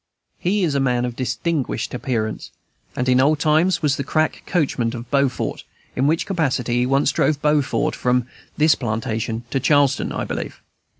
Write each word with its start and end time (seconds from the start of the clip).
He 0.39 0.63
is 0.63 0.73
a 0.73 0.79
man 0.79 1.05
of 1.05 1.15
distinguished 1.15 1.93
appearance, 1.93 2.49
and 2.95 3.07
in 3.07 3.19
old 3.21 3.37
times 3.37 3.83
was 3.83 3.97
the 3.97 4.03
crack 4.03 4.41
coachman 4.47 4.95
of 4.95 5.11
Beaufort, 5.11 5.63
in 5.95 6.07
which 6.07 6.25
capacity 6.25 6.79
he 6.79 6.85
once 6.87 7.11
drove 7.11 7.39
Beauregard 7.39 7.93
from 7.93 8.25
this 8.57 8.73
plantation 8.73 9.43
to 9.51 9.59
Charleston, 9.59 10.11
I 10.11 10.23
believe. 10.23 10.59